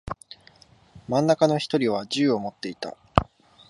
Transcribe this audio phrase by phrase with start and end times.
[1.07, 2.97] 真ん中の一人は銃を持っていた。